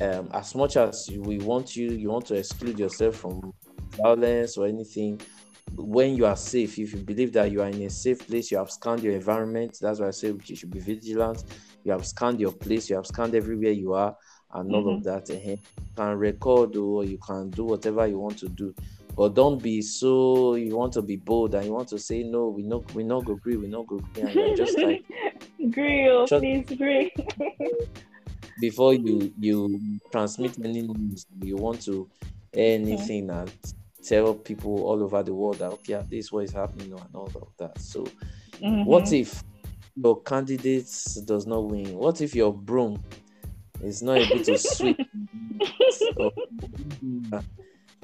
[0.00, 3.52] um, as much as we want you you want to exclude yourself from
[3.96, 5.20] violence or anything
[5.76, 8.58] when you are safe if you believe that you are in a safe place you
[8.58, 11.44] have scanned your environment that's why i say you should be vigilant
[11.84, 14.16] you have scanned your place you have scanned everywhere you are
[14.54, 15.28] and all of that.
[15.30, 15.58] Uh, you
[15.96, 18.74] can record or you can do whatever you want to do.
[19.16, 22.48] But don't be so you want to be bold and you want to say no,
[22.48, 25.04] we no we not go agree, we not go agree, and you're just like
[25.64, 27.12] agree, oh, please agree.
[28.60, 32.08] before you you transmit any news, you want to
[32.54, 33.52] anything and
[34.02, 37.30] tell people all over the world that okay, this is what is happening and all
[37.34, 37.78] of that.
[37.80, 38.04] So
[38.54, 38.84] mm-hmm.
[38.84, 39.44] what if
[39.94, 40.90] your candidate
[41.24, 41.96] does not win?
[41.96, 43.00] What if your broom
[43.80, 44.98] is not able to sweep?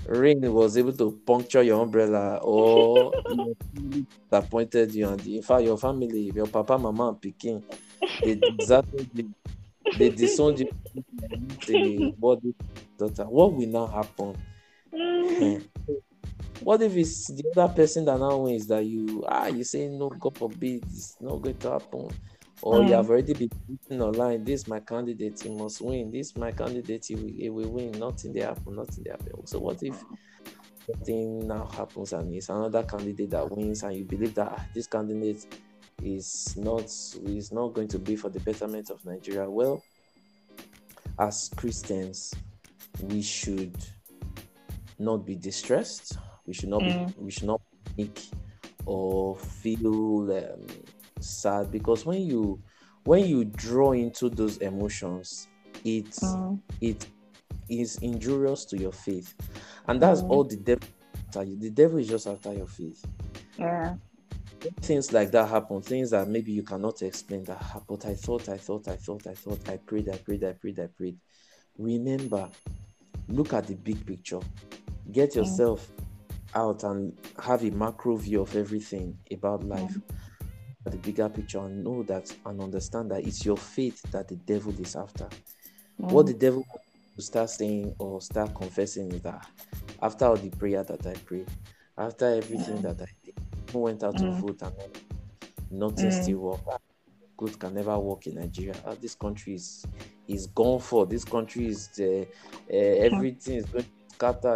[0.06, 3.14] Ring was able to puncture your umbrella or
[4.30, 7.62] disappointed you and in fact your family, your papa, mama, and Peking,
[8.24, 9.06] they exactly
[9.96, 10.68] they disowned you
[11.66, 12.54] the body
[12.98, 13.24] daughter.
[13.24, 14.36] What will now happen?
[14.92, 15.64] Mm.
[16.60, 20.08] what if it's the other person that now wins that you ah you say no
[20.10, 22.08] God forbid it's not going to happen
[22.62, 22.88] or mm.
[22.88, 26.10] you have already been written online this my candidate he must win.
[26.10, 27.92] This my candidate he will, he will win.
[27.92, 29.46] Nothing they happen nothing they happen.
[29.46, 30.02] So what if
[30.86, 34.86] something now happens and it's another candidate that wins and you believe that ah, this
[34.86, 35.46] candidate
[36.02, 36.84] is not
[37.26, 39.82] is not going to be for the betterment of Nigeria well
[41.18, 42.34] as Christians
[43.02, 43.76] we should
[44.98, 46.18] not be distressed.
[46.46, 47.06] We should not mm.
[47.06, 47.60] be we should not
[47.96, 48.18] panic
[48.86, 50.66] or feel um,
[51.20, 52.60] sad because when you
[53.04, 55.48] when you draw into those emotions
[55.84, 56.58] it mm.
[56.80, 57.06] it
[57.68, 59.34] is injurious to your faith
[59.88, 60.30] and that's mm.
[60.30, 60.88] all the devil
[61.32, 63.04] the devil is just after your faith
[63.58, 63.94] yeah
[64.82, 68.56] things like that happen things that maybe you cannot explain that but i thought i
[68.56, 71.16] thought i thought i thought i prayed i prayed i prayed i prayed
[71.78, 72.48] remember
[73.28, 74.40] look at the big picture
[75.12, 75.36] get mm.
[75.36, 76.60] yourself mm.
[76.60, 80.02] out and have a macro view of everything about life mm
[80.84, 84.72] the bigger picture and know that and understand that it's your faith that the devil
[84.80, 85.24] is after.
[86.00, 86.10] Mm.
[86.12, 86.66] What the devil
[87.16, 89.46] will start saying or start confessing is that
[90.02, 91.48] after all the prayer that I prayed,
[91.98, 92.82] after everything mm.
[92.82, 93.34] that I did,
[93.72, 94.18] who went out mm.
[94.20, 94.74] to vote and
[95.70, 96.22] nothing mm.
[96.22, 96.60] still work.
[97.36, 98.74] Good can never work in Nigeria.
[98.84, 99.86] Uh, this country is
[100.28, 101.06] is gone for.
[101.06, 102.24] This country is uh,
[102.72, 103.86] uh, everything is going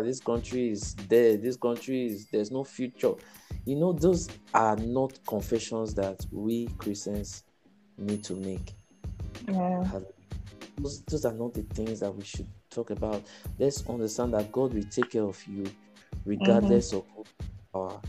[0.03, 1.43] This country is dead.
[1.43, 3.15] This country is there's no future
[3.65, 7.45] you know, those are not confessions that we Christians
[7.97, 8.75] need to make.
[9.49, 9.85] Yeah.
[10.79, 13.23] Those, those are not the things that we should talk about.
[13.59, 15.65] Let's understand that God will take care of you
[16.25, 17.21] regardless mm-hmm.
[17.21, 17.27] of
[17.73, 18.01] power.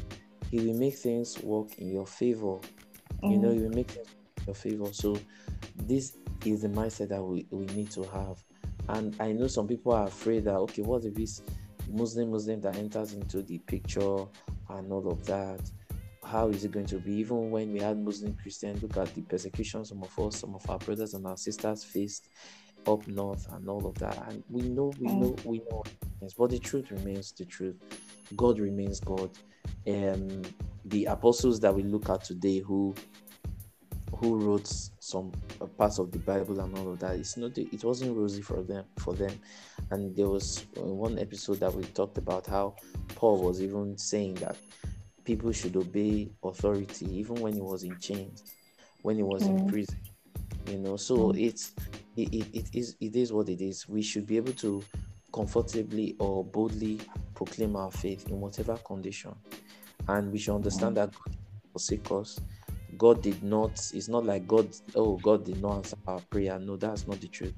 [0.52, 2.58] He will make things work in your favor.
[2.58, 3.32] Mm-hmm.
[3.32, 3.58] You know, mm-hmm.
[3.58, 4.94] He will make things in your favor.
[4.94, 5.18] So
[5.76, 8.44] this is the mindset that we, we need to have.
[8.90, 11.42] And I know some people are afraid that okay, what if this
[11.92, 14.26] Muslim Muslim that enters into the picture
[14.70, 15.60] and all of that.
[16.24, 17.14] How is it going to be?
[17.14, 20.68] Even when we had Muslim Christians, look at the persecution some of us, some of
[20.70, 22.30] our brothers and our sisters faced
[22.88, 24.28] up north and all of that.
[24.28, 25.22] And we know, we mm.
[25.22, 25.84] know, we know.
[26.38, 27.76] But the truth remains the truth.
[28.36, 29.30] God remains God.
[29.86, 30.52] And um,
[30.86, 32.96] the apostles that we look at today, who
[34.14, 34.68] who wrote
[35.00, 37.16] some uh, parts of the Bible and all of that.
[37.16, 39.40] It's not it wasn't rosy for them for them.
[39.92, 42.76] And there was uh, one episode that we talked about how
[43.16, 44.58] Paul was even saying that
[45.24, 48.44] people should obey authority even when he was in chains,
[49.02, 49.60] when he was mm.
[49.60, 50.00] in prison.
[50.68, 51.42] You know, so mm.
[51.44, 51.74] it's
[52.16, 53.88] it, it, it is it is what it is.
[53.88, 54.84] We should be able to
[55.34, 57.02] comfortably or boldly
[57.34, 59.36] proclaim our faith in whatever condition.
[60.08, 60.96] And we should understand mm.
[60.96, 61.36] that God
[61.74, 62.40] forsake us
[62.98, 66.60] God did not, it's not like God, oh, God did not answer our prayer.
[66.60, 67.54] No, that's not the truth.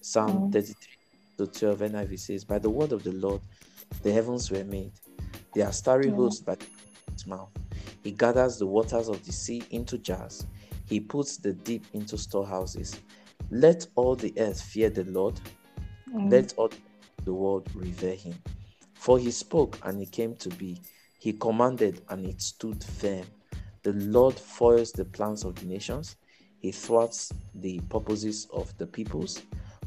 [0.00, 0.52] Psalm mm.
[0.52, 0.74] 33
[1.38, 3.40] to 12 NIV says, By the word of the Lord,
[4.02, 4.92] the heavens were made.
[5.54, 6.56] They are starry hosts by
[7.12, 7.50] his mouth.
[8.02, 10.46] He gathers the waters of the sea into jars.
[10.86, 13.00] He puts the deep into storehouses.
[13.50, 15.40] Let all the earth fear the Lord.
[16.12, 16.30] Mm.
[16.30, 16.70] Let all
[17.24, 18.34] the world revere him.
[18.94, 20.80] For he spoke and it came to be.
[21.18, 23.24] He commanded and it stood firm.
[23.86, 26.16] The Lord foils the plans of the nations,
[26.58, 29.42] he thwarts the purposes of the peoples,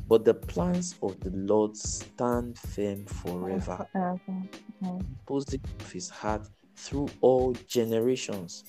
[0.08, 3.86] but the plans of the Lord stand firm forever.
[5.28, 8.64] Positive of his heart through all generations.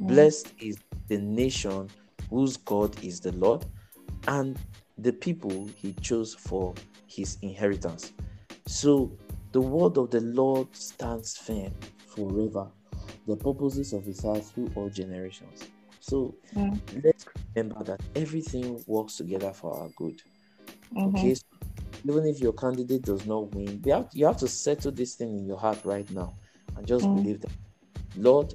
[0.00, 0.76] Blessed is
[1.08, 1.88] the nation
[2.28, 3.64] whose God is the Lord,
[4.28, 4.58] and
[4.98, 6.74] the people he chose for
[7.06, 8.12] his inheritance.
[8.66, 9.16] So
[9.52, 11.72] the word of the Lord stands firm
[12.06, 12.70] forever
[13.26, 15.68] the purposes of his house through all generations.
[16.00, 16.78] So mm.
[17.02, 20.20] let's remember that everything works together for our good.
[20.94, 21.16] Mm-hmm.
[21.16, 21.44] Okay, so
[22.06, 25.36] even if your candidate does not win, you have, you have to settle this thing
[25.38, 26.34] in your heart right now
[26.76, 27.16] and just mm.
[27.16, 27.52] believe that,
[28.16, 28.54] Lord,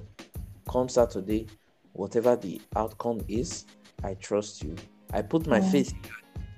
[0.68, 1.48] come Saturday,
[1.92, 3.66] whatever the outcome is,
[4.04, 4.76] I trust you.
[5.12, 5.70] I put my mm.
[5.72, 5.92] faith,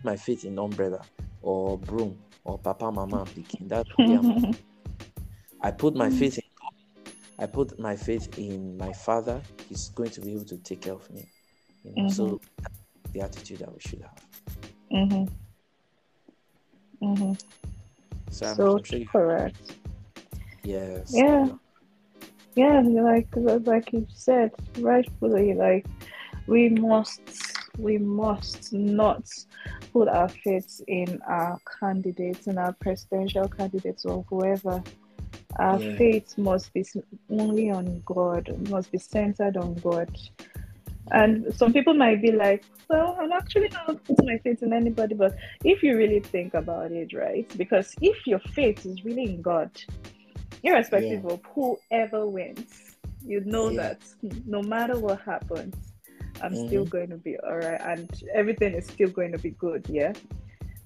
[0.05, 1.03] my faith in umbrella.
[1.43, 3.69] or broom or papa, mama, picking.
[3.69, 4.57] That's what
[5.61, 6.39] I put my faith.
[7.43, 9.43] I put my faith in my father.
[9.69, 11.29] He's going to be able to take care of me.
[11.83, 12.13] You know, mm-hmm.
[12.13, 12.41] so
[13.13, 14.25] the attitude that we should have.
[14.93, 15.25] Mm-hmm.
[17.05, 17.33] Mm-hmm.
[18.31, 19.77] So, I'm, so I'm sure correct.
[20.63, 21.11] Yes.
[21.13, 21.49] Yeah.
[22.55, 25.87] Yeah, like like you said, rightfully, like
[26.47, 27.23] we must
[27.79, 29.25] we must not
[29.93, 34.83] put our faith in our candidates, in our presidential candidates or whoever.
[35.59, 35.97] Our yeah.
[35.97, 36.85] faith must be
[37.31, 40.17] only on God, must be centered on God.
[41.11, 45.15] And some people might be like, well, I'm actually not putting my faith in anybody.
[45.15, 47.51] But if you really think about it, right?
[47.59, 49.71] Because if your faith is really in God,
[50.63, 51.33] irrespective yeah.
[51.33, 53.83] of whoever wins, you know yeah.
[53.83, 54.03] that
[54.47, 55.75] no matter what happens,
[56.43, 56.67] I'm mm-hmm.
[56.67, 59.87] still going to be all right, and everything is still going to be good.
[59.89, 60.13] Yeah.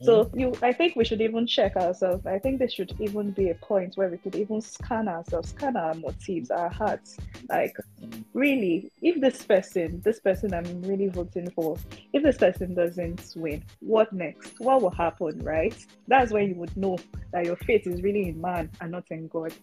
[0.02, 0.38] So mm-hmm.
[0.38, 2.26] you, I think we should even check ourselves.
[2.26, 5.76] I think there should even be a point where we could even scan ourselves, scan
[5.76, 7.16] our motives, our hearts.
[7.48, 7.76] Like,
[8.34, 11.78] really, if this person, this person I'm really voting for,
[12.12, 14.60] if this person doesn't win, what next?
[14.60, 15.42] What will happen?
[15.42, 15.74] Right?
[16.08, 16.98] That's when you would know
[17.32, 19.54] that your faith is really in man and not in God.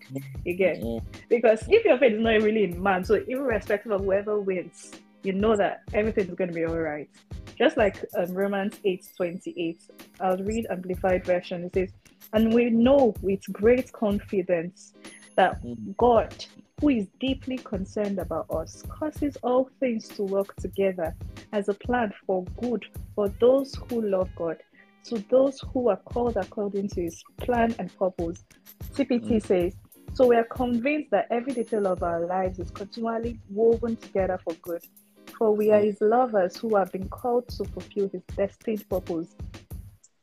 [0.48, 1.08] Again, mm-hmm.
[1.30, 4.92] because if your faith is not really in man, so irrespective of whoever wins,
[5.24, 7.10] you know that everything is going to be all right.
[7.58, 9.82] Just like um, Romans 8 28,
[10.20, 11.64] I'll read Amplified Version.
[11.66, 11.90] It says,
[12.34, 14.94] And we know with great confidence
[15.36, 15.96] that mm.
[15.98, 16.46] God,
[16.82, 21.16] who is deeply concerned about us, causes all things to work together
[21.54, 24.58] as a plan for good for those who love God,
[25.06, 28.44] to those who are called according to his plan and purpose.
[28.94, 29.46] TPT mm.
[29.46, 29.76] says,
[30.14, 34.54] so we are convinced that every detail of our lives is continually woven together for
[34.56, 34.84] good
[35.38, 39.36] for we are his lovers who have been called to fulfill his destined purpose.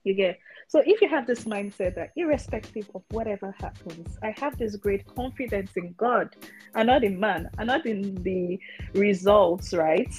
[0.05, 0.39] You get
[0.71, 5.05] so if you have this mindset that irrespective of whatever happens, I have this great
[5.17, 6.37] confidence in God
[6.77, 8.57] and not in man and not in the
[8.95, 10.15] results, right?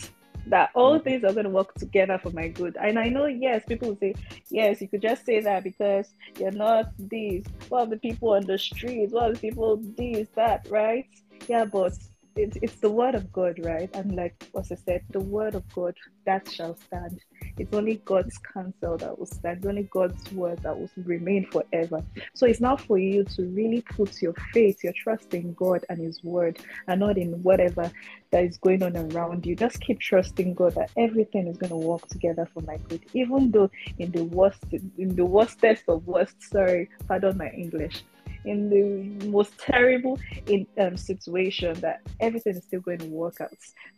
[0.47, 1.03] That all mm.
[1.05, 2.75] things are going to work together for my good.
[2.81, 4.13] And I know, yes, people will say,
[4.49, 7.45] yes, you could just say that because you're not this.
[7.69, 9.13] What are the people on the streets?
[9.13, 11.07] What are the people this, that, right?
[11.47, 11.93] Yeah, but
[12.35, 13.89] it, it's the word of God, right?
[13.93, 17.19] And like I said, the word of God that shall stand.
[17.57, 19.57] It's only God's counsel that will stand.
[19.57, 22.03] It's only God's word that will remain forever.
[22.33, 25.99] So it's now for you to really put your faith, your trust in God and
[25.99, 27.91] His word, and not in whatever
[28.31, 29.55] that is going on around you.
[29.55, 33.51] Just keep trusting God that everything is going to work together for my good, even
[33.51, 36.35] though in the worst, in the worstest of worst.
[36.41, 38.03] Sorry, pardon my English
[38.45, 43.49] in the most terrible in um, situation that everything is still going to work out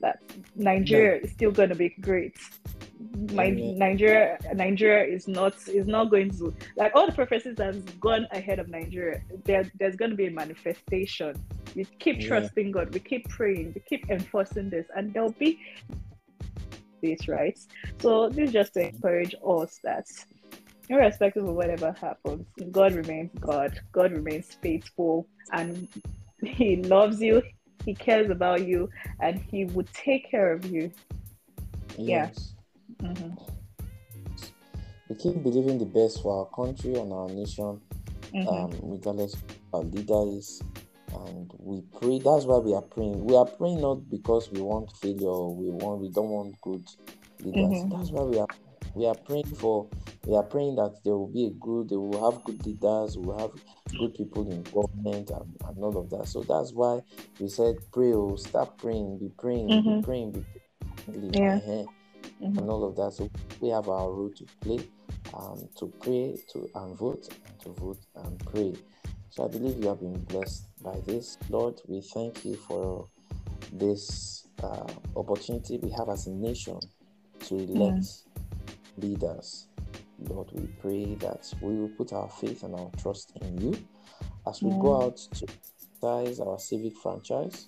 [0.02, 0.20] that
[0.56, 2.38] nigeria is still going to be great.
[3.32, 8.28] My nigeria nigeria is not is not going to like all the prophecies that's gone
[8.32, 11.36] ahead of nigeria there, there's going to be a manifestation.
[11.76, 12.28] We keep yeah.
[12.28, 15.60] trusting god we keep praying we keep enforcing this and there'll be
[17.02, 17.60] this right?
[18.00, 20.06] So this is just to encourage us that
[20.94, 23.80] irrespective of whatever happens, God remains God.
[23.92, 25.88] God remains faithful and
[26.44, 27.42] He loves you,
[27.86, 30.92] He cares about you, and He would take care of you.
[31.98, 32.54] Yes.
[33.02, 33.10] Yeah.
[33.10, 33.30] Mm-hmm.
[35.10, 37.82] We keep believing the best for our country and our nation,
[38.34, 38.48] mm-hmm.
[38.48, 39.42] um, regardless of
[39.74, 40.62] our leaders.
[41.14, 42.18] And we pray.
[42.18, 43.24] That's why we are praying.
[43.24, 45.48] We are praying not because we want failure.
[45.48, 46.02] We want.
[46.02, 46.88] We don't want good
[47.42, 47.84] leaders.
[47.84, 47.96] Mm-hmm.
[47.96, 48.48] That's why we are.
[48.96, 49.90] We are praying for
[50.26, 53.26] we are praying that there will be a good, they will have good leaders, we
[53.26, 53.52] will have
[54.00, 56.28] good people in government and, and all of that.
[56.28, 57.02] So that's why
[57.40, 60.00] we said pray, oh, start praying, be praying, mm-hmm.
[60.00, 60.46] be praying, be
[61.12, 61.60] praying, yeah.
[61.60, 62.58] mm-hmm.
[62.58, 63.12] and all of that.
[63.12, 63.30] So
[63.60, 64.80] we have our role to play,
[65.34, 68.74] um, to pray, to and vote, and to vote and pray.
[69.30, 71.82] So I believe you have been blessed by this, Lord.
[71.88, 73.10] We thank you for
[73.74, 76.80] this uh, opportunity we have as a nation
[77.48, 78.06] to elect
[78.98, 79.68] leaders
[80.30, 83.88] Lord, we pray that we will put our faith and our trust in you
[84.48, 84.80] as we yeah.
[84.82, 87.68] go out to exercise our civic franchise.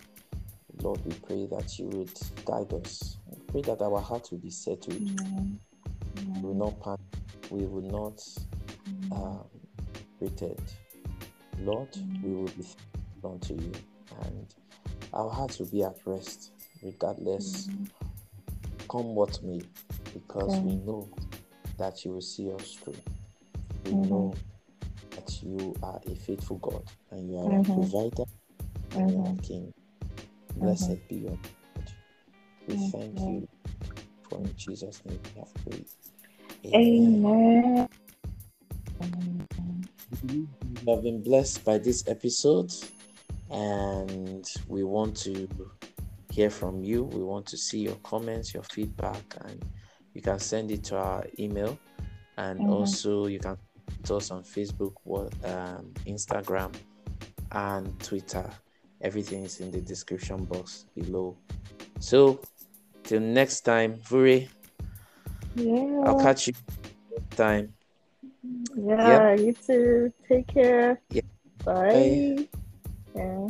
[0.82, 2.14] Lord, we pray that you would
[2.46, 3.18] guide us.
[3.28, 5.02] We pray that our heart will be settled.
[5.02, 7.00] We will not panic.
[7.50, 8.22] We will not
[9.12, 9.46] um,
[10.20, 10.62] pretend.
[11.60, 11.90] Lord,
[12.22, 12.66] we will be
[13.24, 13.72] unto you,
[14.24, 14.54] and
[15.14, 16.52] our hearts will be at rest,
[16.84, 17.70] regardless
[18.90, 19.62] come what may,
[20.16, 21.10] because we know
[21.78, 22.96] that you will see us through.
[23.84, 24.10] We mm-hmm.
[24.10, 24.34] know
[25.12, 27.72] that you are a faithful God and you are mm-hmm.
[27.72, 28.24] a provider
[28.96, 29.38] and you are a mm-hmm.
[29.40, 29.74] King.
[30.56, 31.08] Blessed mm-hmm.
[31.10, 31.94] be your God.
[32.68, 33.48] We thank you
[34.30, 35.86] for in Jesus' name we have prayed.
[36.74, 37.90] Amen.
[39.04, 39.48] Amen.
[40.24, 40.48] We
[40.94, 42.74] have been blessed by this episode,
[43.52, 45.48] and we want to
[46.32, 47.04] hear from you.
[47.04, 49.64] We want to see your comments, your feedback, and
[50.16, 51.78] you can send it to our email.
[52.38, 52.72] And mm-hmm.
[52.72, 53.58] also, you can
[54.04, 54.94] follow us on Facebook,
[55.44, 56.74] um, Instagram,
[57.52, 58.50] and Twitter.
[59.02, 61.38] Everything is in the description box below.
[62.00, 62.40] So,
[63.04, 64.50] till next time, Vuri.
[65.56, 66.04] Yeah.
[66.06, 66.54] I'll catch you
[67.12, 67.74] next time.
[68.76, 69.40] Yeah, yep.
[69.40, 70.14] you too.
[70.28, 71.00] Take care.
[71.12, 71.22] Yeah.
[71.64, 72.48] Bye.
[73.14, 73.22] Bye.
[73.22, 73.48] Yeah.